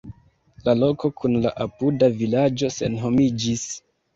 [0.67, 3.71] La loko kun la apuda vilaĝo senhomiĝis.